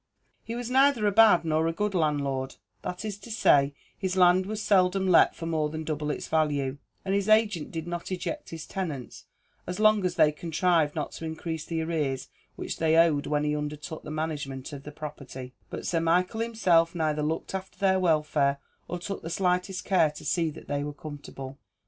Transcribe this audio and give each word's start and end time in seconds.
He 0.43 0.55
was 0.55 0.71
neither 0.71 1.05
a 1.05 1.11
bad 1.11 1.45
nor 1.45 1.67
a 1.67 1.71
good 1.71 1.93
landlord 1.93 2.55
that 2.81 3.05
is 3.05 3.19
to 3.19 3.29
say, 3.29 3.75
his 3.95 4.17
land 4.17 4.47
was 4.47 4.59
seldom 4.59 5.07
let 5.07 5.35
for 5.35 5.45
more 5.45 5.69
than 5.69 5.83
double 5.83 6.09
its 6.09 6.27
value; 6.27 6.79
and 7.05 7.13
his 7.13 7.29
agent 7.29 7.69
did 7.71 7.85
not 7.85 8.11
eject 8.11 8.49
his 8.49 8.65
tenants 8.65 9.25
as 9.67 9.79
long 9.79 10.03
as 10.03 10.15
they 10.15 10.31
contrived 10.31 10.95
not 10.95 11.11
to 11.11 11.25
increase 11.25 11.65
the 11.65 11.83
arrears 11.83 12.29
which 12.55 12.77
they 12.79 12.95
owed 12.97 13.27
when 13.27 13.43
he 13.43 13.55
undertook 13.55 14.01
the 14.01 14.09
management 14.09 14.73
of 14.73 14.81
the 14.81 14.91
property; 14.91 15.53
but 15.69 15.85
Sir 15.85 15.99
Michael 15.99 16.39
himself 16.41 16.95
neither 16.95 17.21
looked 17.21 17.53
after 17.53 17.77
their 17.77 17.99
welfare, 17.99 18.57
or 18.87 18.97
took 18.97 19.21
the 19.21 19.29
slightest 19.29 19.85
care 19.85 20.09
to 20.09 20.25
see 20.25 20.49
that 20.49 20.67
they 20.67 20.83
were 20.83 20.93
comfortable. 20.93 21.59